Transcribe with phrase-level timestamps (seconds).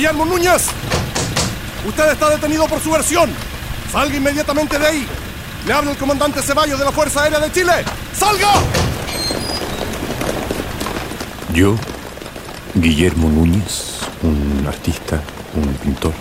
[0.00, 0.66] Guillermo Núñez,
[1.86, 3.28] usted está detenido por su versión.
[3.92, 5.06] Salga inmediatamente de ahí.
[5.66, 7.84] Le habla el comandante Ceballos de la Fuerza Aérea de Chile.
[8.14, 8.48] ¡Salga!
[11.52, 11.76] Yo,
[12.74, 15.20] Guillermo Núñez, un artista,
[15.54, 16.14] un pintor,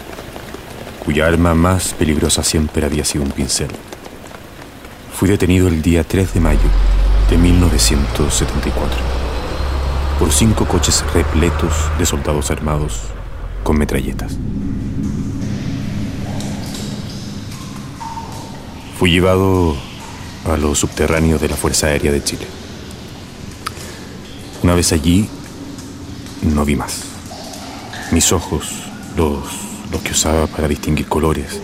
[1.06, 3.70] cuya arma más peligrosa siempre había sido un pincel,
[5.18, 6.70] fui detenido el día 3 de mayo
[7.30, 8.98] de 1974
[10.20, 13.14] por cinco coches repletos de soldados armados
[13.70, 14.32] con metralletas.
[18.98, 19.76] Fui llevado
[20.52, 22.48] a los subterráneos de la Fuerza Aérea de Chile.
[24.64, 25.30] Una vez allí,
[26.42, 27.04] no vi más.
[28.12, 28.72] Mis ojos,
[29.16, 29.38] los,
[29.92, 31.62] los que usaba para distinguir colores,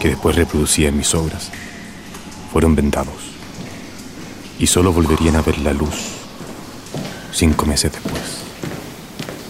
[0.00, 1.48] que después reproducía en mis obras,
[2.52, 3.22] fueron vendados.
[4.58, 5.94] Y solo volverían a ver la luz
[7.32, 8.42] cinco meses después.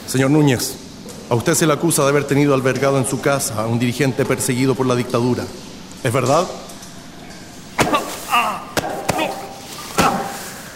[0.06, 0.87] Señor Núñez,
[1.30, 4.24] a usted se le acusa de haber tenido albergado en su casa a un dirigente
[4.24, 5.44] perseguido por la dictadura.
[6.02, 6.46] ¿Es verdad?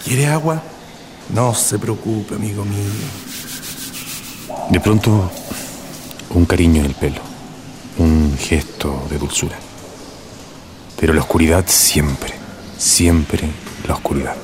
[0.04, 0.62] ¿Quiere agua?
[1.30, 2.90] No se preocupe, amigo mío.
[4.68, 5.30] De pronto,
[6.30, 7.20] un cariño en el pelo,
[7.98, 9.56] un gesto de dulzura.
[10.98, 12.34] Pero la oscuridad siempre,
[12.76, 13.48] siempre
[13.88, 14.36] la oscuridad,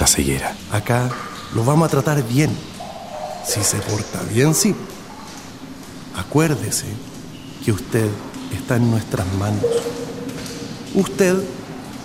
[0.00, 0.56] la ceguera.
[0.72, 1.08] Acá
[1.54, 2.50] lo vamos a tratar bien.
[3.46, 4.74] Si se porta bien, sí.
[6.16, 6.86] Acuérdese
[7.64, 8.08] que usted
[8.52, 9.64] está en nuestras manos.
[10.94, 11.36] Usted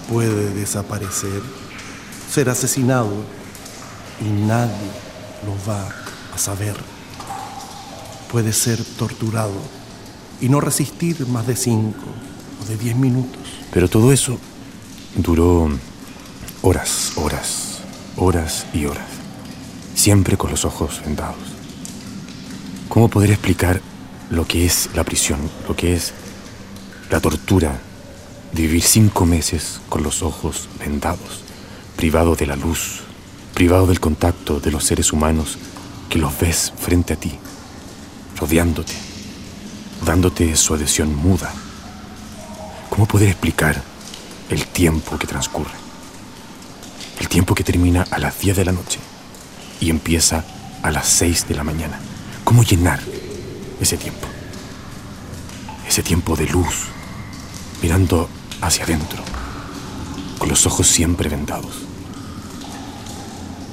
[0.09, 1.41] puede desaparecer,
[2.29, 3.11] ser asesinado
[4.19, 4.91] y nadie
[5.45, 5.87] lo va
[6.33, 6.75] a saber.
[8.31, 9.53] Puede ser torturado
[10.41, 12.05] y no resistir más de cinco
[12.61, 13.41] o de diez minutos.
[13.71, 14.37] Pero todo eso
[15.15, 15.69] duró
[16.61, 17.79] horas, horas,
[18.17, 19.07] horas y horas.
[19.95, 21.37] Siempre con los ojos vendados.
[22.89, 23.81] ¿Cómo poder explicar
[24.31, 26.13] lo que es la prisión, lo que es
[27.09, 27.79] la tortura
[28.53, 31.41] de vivir cinco meses con los ojos vendados,
[31.97, 33.01] privado de la luz,
[33.53, 35.57] privado del contacto de los seres humanos
[36.09, 37.33] que los ves frente a ti,
[38.37, 38.93] rodeándote,
[40.05, 41.53] dándote su adhesión muda.
[42.89, 43.81] ¿Cómo poder explicar
[44.49, 45.71] el tiempo que transcurre?
[47.19, 48.99] El tiempo que termina a las 10 de la noche
[49.81, 50.45] y empieza
[50.81, 51.99] a las 6 de la mañana.
[52.43, 52.99] ¿Cómo llenar
[53.83, 54.27] ese tiempo?
[55.87, 56.85] Ese tiempo de luz,
[57.81, 58.29] mirando
[58.61, 59.23] hacia adentro,
[60.37, 61.75] con los ojos siempre vendados.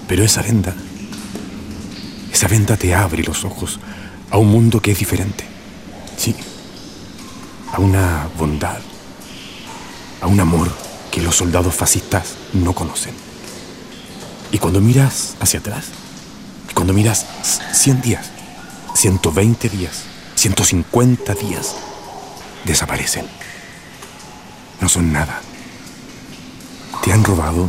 [0.08, 0.74] Pero esa venda,
[2.32, 3.78] esa venda te abre los ojos
[4.30, 5.44] a un mundo que es diferente.
[6.16, 6.34] Sí,
[7.72, 8.78] a una bondad,
[10.20, 10.70] a un amor
[11.10, 13.14] que los soldados fascistas no conocen.
[14.50, 15.86] Y cuando miras hacia atrás,
[16.74, 17.26] cuando miras
[17.72, 18.37] 100 días,
[18.94, 20.02] 120 días,
[20.34, 21.76] 150 días,
[22.64, 23.26] desaparecen.
[24.80, 25.40] No son nada.
[27.02, 27.68] Te han robado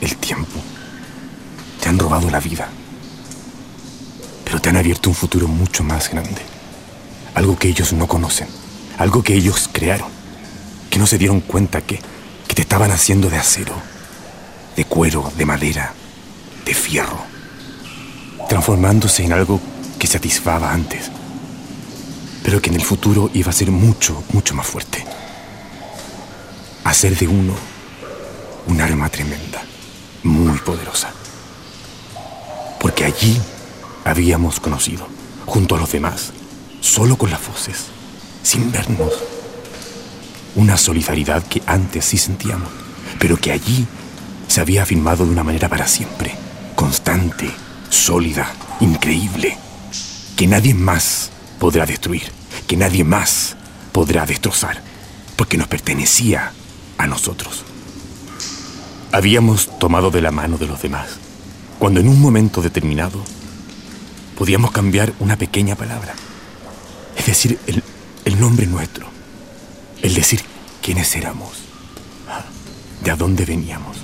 [0.00, 0.60] el tiempo.
[1.80, 2.68] Te han robado la vida.
[4.44, 6.42] Pero te han abierto un futuro mucho más grande.
[7.34, 8.48] Algo que ellos no conocen.
[8.98, 10.08] Algo que ellos crearon.
[10.90, 12.00] Que no se dieron cuenta que,
[12.46, 13.74] que te estaban haciendo de acero,
[14.76, 15.92] de cuero, de madera,
[16.64, 17.18] de fierro.
[18.48, 19.60] Transformándose en algo
[20.04, 21.10] que satisfaba antes.
[22.42, 25.02] Pero que en el futuro iba a ser mucho, mucho más fuerte.
[26.84, 27.54] Hacer de uno
[28.66, 29.62] un arma tremenda,
[30.22, 31.10] muy poderosa.
[32.78, 33.40] Porque allí
[34.04, 35.08] habíamos conocido,
[35.46, 36.34] junto a los demás,
[36.82, 37.86] solo con las voces,
[38.42, 39.10] sin vernos,
[40.54, 42.68] una solidaridad que antes sí sentíamos,
[43.18, 43.86] pero que allí
[44.48, 46.34] se había afirmado de una manera para siempre,
[46.74, 47.50] constante,
[47.88, 49.63] sólida, increíble,
[50.36, 52.30] que nadie más podrá destruir,
[52.66, 53.56] que nadie más
[53.92, 54.82] podrá destrozar,
[55.36, 56.52] porque nos pertenecía
[56.98, 57.64] a nosotros.
[59.12, 61.08] Habíamos tomado de la mano de los demás,
[61.78, 63.22] cuando en un momento determinado
[64.36, 66.14] podíamos cambiar una pequeña palabra,
[67.16, 69.06] es decir, el, nombre nuestro,
[70.02, 70.42] El decir
[70.82, 71.50] quiénes éramos,
[73.02, 73.96] de a dónde veníamos,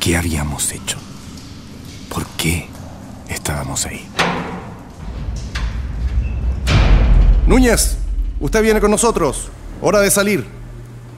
[0.00, 0.98] qué habíamos hecho,
[2.08, 2.68] por qué
[3.28, 4.06] estábamos ahí.
[7.46, 7.96] Núñez,
[8.40, 9.48] usted viene con nosotros.
[9.80, 10.46] Hora de salir.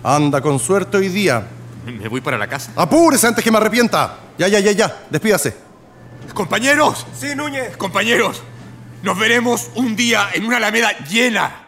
[0.02, 1.46] Anda con suerte hoy día.
[1.86, 2.72] Me voy para la casa.
[2.76, 4.18] Apúrese antes que me arrepienta.
[4.38, 5.02] Ya, ya, ya, ya.
[5.10, 5.54] Despídase.
[6.32, 7.76] Compañeros, Sí, Núñez.
[7.76, 8.42] compañeros,
[9.02, 11.66] nos veremos un día en una alameda llena,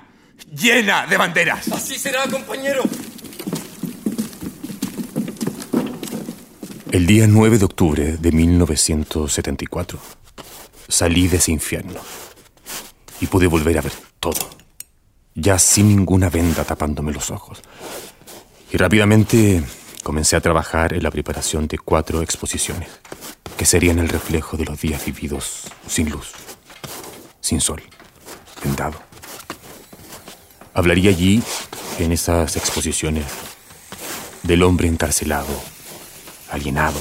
[0.50, 1.70] llena de banderas.
[1.70, 2.82] Así será, compañero.
[6.90, 9.98] El día 9 de octubre de 1974
[10.88, 12.00] salí de ese infierno
[13.20, 14.48] y pude volver a ver todo,
[15.34, 17.62] ya sin ninguna venda tapándome los ojos.
[18.72, 19.62] Y rápidamente
[20.02, 22.88] comencé a trabajar en la preparación de cuatro exposiciones,
[23.56, 26.32] que serían el reflejo de los días vividos sin luz,
[27.40, 27.82] sin sol,
[28.62, 29.00] vendado.
[30.74, 31.42] Hablaría allí,
[31.98, 33.24] en esas exposiciones,
[34.42, 35.60] del hombre encarcelado,
[36.50, 37.00] alienado,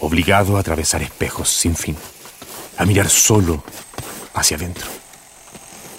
[0.00, 1.96] obligado a atravesar espejos sin fin,
[2.76, 3.62] a mirar solo
[4.34, 4.86] hacia adentro.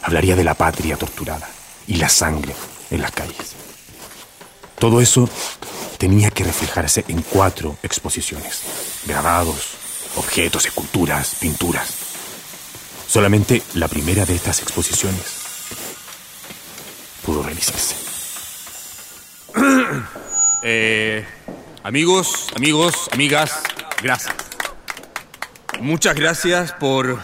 [0.07, 1.49] Hablaría de la patria torturada
[1.85, 2.55] y la sangre
[2.91, 3.55] en las calles.
[4.79, 5.29] Todo eso
[5.97, 8.61] tenía que reflejarse en cuatro exposiciones.
[9.05, 9.73] Grabados,
[10.15, 11.89] objetos, esculturas, pinturas.
[13.05, 15.25] Solamente la primera de estas exposiciones
[17.25, 17.95] pudo realizarse.
[20.63, 21.23] Eh,
[21.83, 23.61] amigos, amigos, amigas,
[24.01, 24.35] gracias.
[25.79, 27.19] Muchas gracias por,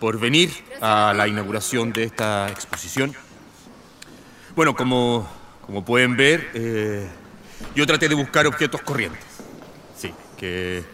[0.00, 3.14] por venir a la inauguración de esta exposición.
[4.54, 5.28] Bueno, como,
[5.64, 7.08] como pueden ver, eh,
[7.74, 9.24] yo traté de buscar objetos corrientes.
[9.96, 10.84] Sí, que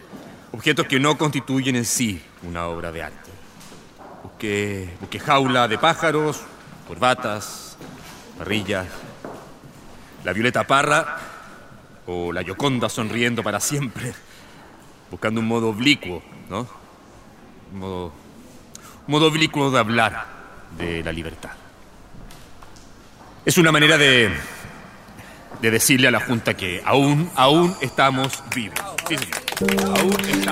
[0.51, 3.31] objetos que no constituyen en sí una obra de arte.
[4.23, 6.41] Busqué, jaula de pájaros,
[6.87, 7.77] corbatas,
[8.37, 8.87] parrillas,
[10.23, 11.17] la Violeta Parra
[12.05, 14.13] o la Yoconda sonriendo para siempre,
[15.09, 16.67] buscando un modo oblicuo, ¿no?
[17.73, 18.13] Un modo,
[19.07, 20.25] modo oblicuo de hablar
[20.77, 21.51] de la libertad.
[23.45, 24.31] Es una manera de,
[25.61, 28.79] de decirle a la Junta que aún, aún estamos vivos.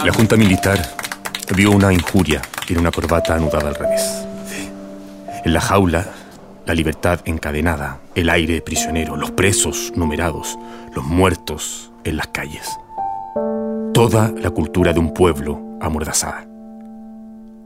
[0.03, 0.79] La Junta Militar
[1.55, 4.25] vio una injuria en una corbata anudada al revés.
[5.43, 6.05] En la jaula,
[6.65, 10.57] la libertad encadenada, el aire prisionero, los presos numerados,
[10.95, 12.69] los muertos en las calles.
[13.93, 16.52] Toda la cultura de un pueblo amordazada.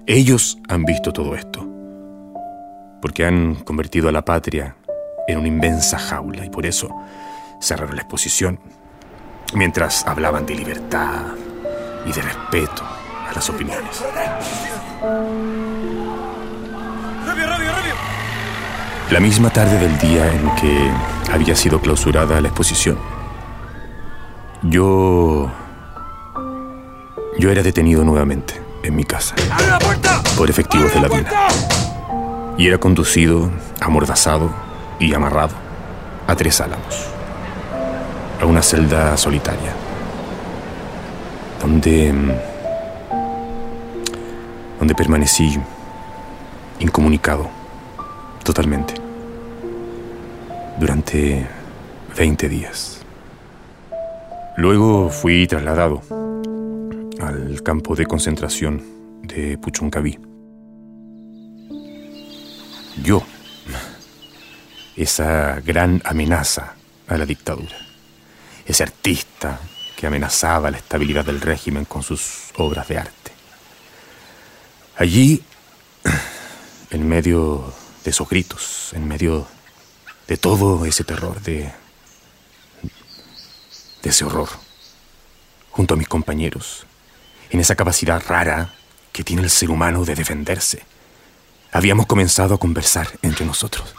[0.10, 1.68] Ellos han visto todo esto,
[3.02, 4.78] porque han convertido a la patria
[5.28, 6.90] en una inmensa jaula y por eso
[7.60, 8.58] cerraron la exposición
[9.54, 11.36] mientras hablaban de libertad
[12.06, 14.02] y de respeto a las opiniones.
[19.12, 20.90] La misma tarde del día en que
[21.34, 22.98] había sido clausurada la exposición,
[24.64, 25.52] yo...
[27.38, 30.22] Yo era detenido nuevamente en mi casa ¡Abre la puerta!
[30.38, 32.56] por efectivos de la ¡Abre DINA puerta!
[32.58, 33.52] y era conducido,
[33.82, 34.50] amordazado
[35.00, 35.54] y amarrado
[36.26, 37.06] a tres álamos,
[38.42, 39.74] a una celda solitaria,
[41.62, 42.14] donde,
[44.80, 45.58] donde permanecí
[46.80, 47.48] incomunicado
[48.44, 48.96] totalmente
[50.80, 51.48] durante
[52.18, 53.00] 20 días.
[54.58, 56.02] Luego fui trasladado
[57.20, 58.84] al campo de concentración
[59.24, 60.20] de Puchuncaví.
[63.04, 63.24] Yo,
[64.96, 66.76] esa gran amenaza
[67.08, 67.78] a la dictadura,
[68.66, 69.60] ese artista
[69.96, 73.32] que amenazaba la estabilidad del régimen con sus obras de arte.
[74.98, 75.44] Allí,
[76.92, 79.48] en medio de esos gritos, en medio
[80.28, 81.72] de todo ese terror, de,
[84.02, 84.50] de ese horror,
[85.72, 86.86] junto a mis compañeros,
[87.50, 88.74] en esa capacidad rara
[89.12, 90.84] que tiene el ser humano de defenderse,
[91.72, 93.94] habíamos comenzado a conversar entre nosotros,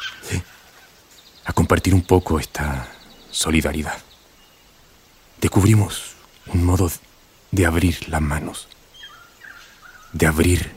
[1.45, 2.89] a compartir un poco esta
[3.31, 3.99] solidaridad.
[5.41, 6.15] Descubrimos
[6.47, 6.91] un modo
[7.51, 8.69] de abrir las manos,
[10.13, 10.73] de abrir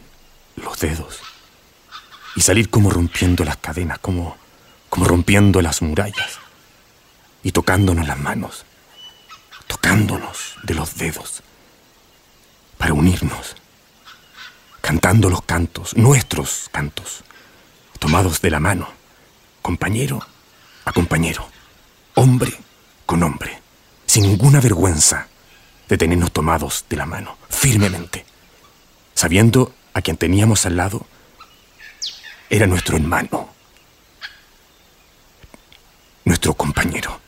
[0.55, 1.19] los dedos
[2.35, 4.37] y salir como rompiendo las cadenas, como,
[4.89, 6.39] como rompiendo las murallas
[7.43, 8.65] y tocándonos las manos,
[9.67, 11.43] tocándonos de los dedos
[12.91, 13.55] para unirnos,
[14.81, 17.24] cantando los cantos, nuestros cantos,
[18.00, 18.89] tomados de la mano,
[19.62, 20.19] compañero
[20.83, 21.48] a compañero,
[22.15, 22.51] hombre
[23.05, 23.62] con hombre,
[24.05, 25.27] sin ninguna vergüenza
[25.88, 28.25] de tenernos tomados de la mano, firmemente,
[29.13, 31.05] sabiendo a quien teníamos al lado
[32.50, 33.48] era nuestro hermano,
[36.25, 37.21] nuestro compañero.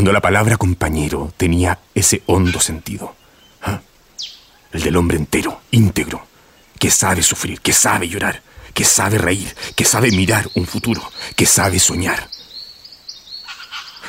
[0.00, 3.14] Cuando la palabra compañero tenía ese hondo sentido.
[3.60, 3.82] ¿ah?
[4.72, 6.26] El del hombre entero, íntegro,
[6.78, 8.42] que sabe sufrir, que sabe llorar,
[8.72, 11.02] que sabe reír, que sabe mirar un futuro,
[11.36, 12.30] que sabe soñar.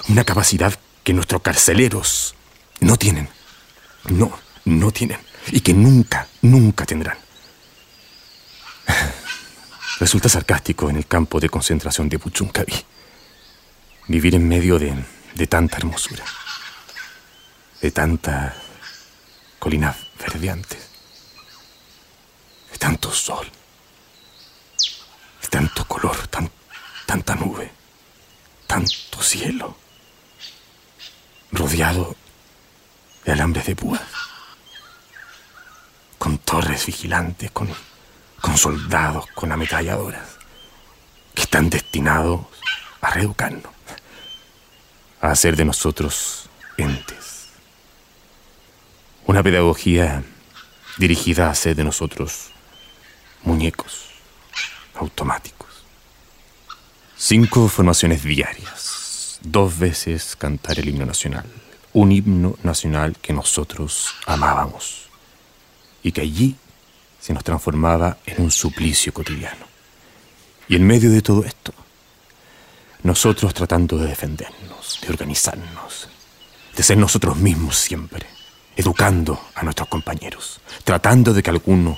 [0.08, 2.36] Una capacidad que nuestros carceleros
[2.80, 3.28] no tienen.
[4.06, 4.32] No,
[4.64, 5.20] no tienen.
[5.48, 7.18] Y que nunca, nunca tendrán.
[10.00, 12.76] Resulta sarcástico en el campo de concentración de Puchuncaví.
[14.08, 14.96] Vivir en medio de,
[15.36, 16.24] de tanta hermosura.
[17.82, 18.54] De tanta
[19.60, 20.80] colinas verdeantes.
[22.72, 23.50] De tanto sol.
[25.42, 26.50] De tanto color, tan,
[27.06, 27.72] tanta nube.
[28.68, 29.78] Tanto cielo.
[31.52, 32.16] Rodeado
[33.26, 34.02] de alambres de púas.
[36.18, 37.74] Con torres vigilantes, con
[38.42, 40.38] con soldados, con ametralladoras,
[41.34, 42.42] que están destinados
[43.00, 43.72] a reeducarnos,
[45.22, 47.50] a hacer de nosotros entes.
[49.28, 50.24] Una pedagogía
[50.98, 52.50] dirigida a hacer de nosotros
[53.44, 54.08] muñecos
[54.96, 55.70] automáticos.
[57.16, 61.46] Cinco formaciones diarias, dos veces cantar el himno nacional,
[61.94, 65.08] un himno nacional que nosotros amábamos
[66.02, 66.56] y que allí
[67.20, 69.68] se nos transformaba en un suplicio cotidiano.
[70.68, 71.74] Y en medio de todo esto,
[73.04, 76.08] nosotros tratando de defendernos, de organizarnos,
[76.76, 78.26] de ser nosotros mismos siempre,
[78.76, 81.98] educando a nuestros compañeros, tratando de que alguno,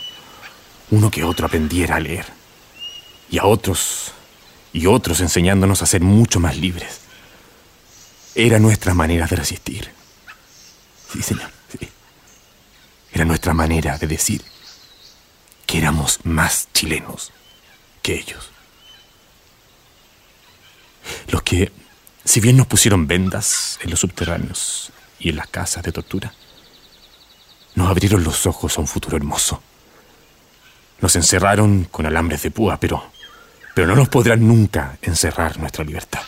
[0.91, 2.25] uno que otro aprendiera a leer,
[3.29, 4.11] y a otros,
[4.71, 7.01] y otros enseñándonos a ser mucho más libres.
[8.35, 9.91] Era nuestra manera de resistir.
[11.11, 11.87] Sí, señor, sí.
[13.11, 14.43] Era nuestra manera de decir,
[15.65, 17.31] que éramos más chilenos
[18.01, 18.49] que ellos.
[21.27, 21.42] Los
[22.25, 26.33] si bien nos pusieron vendas en los subterráneos y en las casas de tortura,
[27.75, 29.61] nos abrieron los ojos a un futuro hermoso.
[31.01, 33.11] Nos encerraron con alambres de púa, pero,
[33.73, 36.21] pero no nos podrán nunca encerrar nuestra libertad.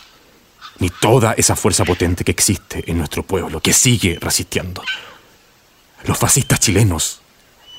[0.78, 4.82] Ni toda esa fuerza potente que existe en nuestro pueblo, que sigue resistiendo.
[6.04, 7.22] Los fascistas chilenos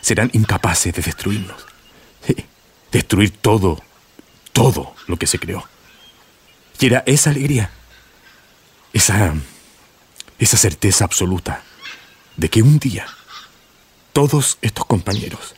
[0.02, 1.66] serán incapaces de destruirnos.
[2.92, 3.82] Destruir todo,
[4.54, 5.68] todo lo que se creó.
[6.80, 7.72] Era esa alegría,
[8.94, 9.34] esa,
[10.38, 11.64] esa certeza absoluta
[12.36, 13.08] de que un día
[14.14, 15.54] todos estos compañeros,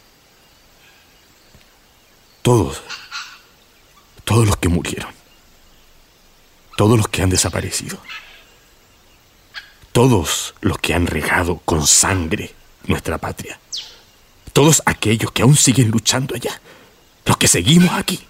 [2.42, 2.82] todos,
[4.24, 5.14] todos los que murieron,
[6.76, 7.98] todos los que han desaparecido,
[9.92, 12.54] todos los que han regado con sangre
[12.86, 13.60] nuestra patria,
[14.54, 16.62] todos aquellos que aún siguen luchando allá,
[17.26, 18.26] los que seguimos aquí,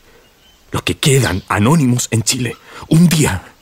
[0.71, 2.55] los que quedan anónimos en Chile,
[2.87, 3.53] un día,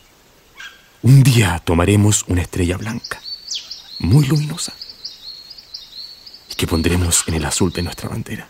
[1.02, 3.22] un día tomaremos una estrella blanca,
[4.00, 4.74] muy luminosa,
[6.52, 8.48] y que pondremos en el azul de nuestra bandera,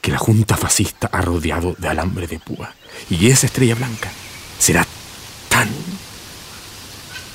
[0.00, 2.74] que la Junta Fascista ha rodeado de alambre de púa,
[3.10, 4.10] y esa estrella blanca
[4.58, 4.86] será
[5.48, 5.68] tan,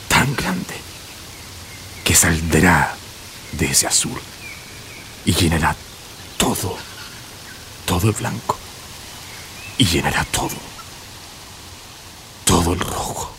[0.07, 0.75] tan grande,
[2.03, 2.95] que saldrá
[3.51, 4.19] de ese azul
[5.25, 5.75] y llenará
[6.37, 6.77] todo,
[7.85, 8.57] todo el blanco.
[9.77, 10.55] Y llenará todo,
[12.45, 13.31] todo el rojo.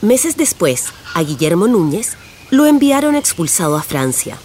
[0.00, 2.16] Meses después, a Guillermo Núñez
[2.50, 4.38] lo enviaron expulsado a Francia,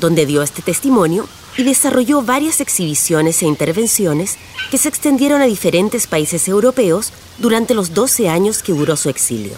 [0.00, 4.36] donde dio este testimonio y desarrolló varias exhibiciones e intervenciones
[4.70, 9.54] que se extendieron a diferentes países europeos durante los 12 años que duró su exilio.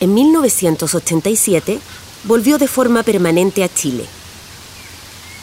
[0.00, 1.80] En 1987
[2.24, 4.04] volvió de forma permanente a Chile.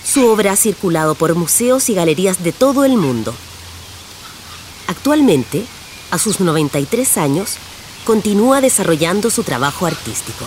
[0.06, 3.34] Su obra ha circulado por museos y galerías de todo el mundo.
[4.88, 5.66] Actualmente,
[6.12, 7.56] a sus 93 años,
[8.06, 10.46] continúa desarrollando su trabajo artístico.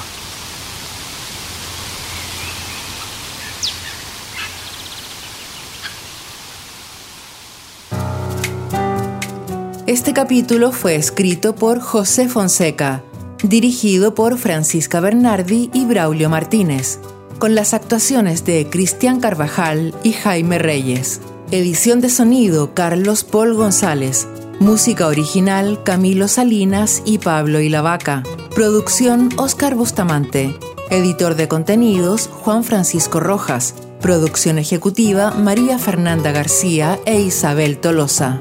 [9.87, 13.03] Este capítulo fue escrito por José Fonseca,
[13.43, 16.99] dirigido por Francisca Bernardi y Braulio Martínez,
[17.39, 21.21] con las actuaciones de Cristian Carvajal y Jaime Reyes.
[21.51, 24.27] Edición de sonido Carlos Paul González.
[24.61, 28.23] Música original Camilo Salinas y Pablo Ilavaca.
[28.55, 30.55] Producción Oscar Bustamante.
[30.91, 33.75] Editor de contenidos Juan Francisco Rojas.
[34.01, 38.41] Producción ejecutiva María Fernanda García e Isabel Tolosa.